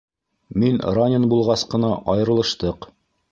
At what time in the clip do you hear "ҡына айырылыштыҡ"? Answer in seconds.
1.75-2.89